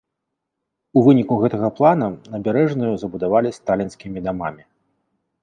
У 1.01 1.03
выніку 1.07 1.37
гэтага 1.43 1.69
плана 1.79 2.07
набярэжную 2.33 2.91
забудавалі 3.03 3.53
сталінскімі 3.59 4.19
дамамі. 4.31 4.63